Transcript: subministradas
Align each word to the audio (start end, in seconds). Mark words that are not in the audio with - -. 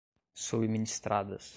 subministradas 0.33 1.49